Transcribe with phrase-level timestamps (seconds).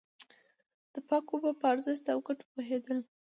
[0.93, 2.99] د پاکو اوبو په ارزښت او گټو پوهېدل.